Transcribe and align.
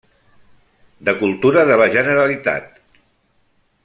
De 1.09 1.13
Cultura 1.19 1.65
de 1.73 1.77
la 1.83 1.89
Generalitat. 1.99 2.81